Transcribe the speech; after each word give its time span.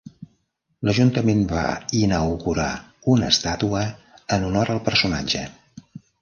L'ajuntament 0.87 1.43
va 1.51 1.65
inaugurar 1.99 2.65
una 3.13 3.29
estàtua 3.35 3.83
en 4.39 4.49
honor 4.49 4.73
al 4.77 4.83
personatge. 4.89 5.45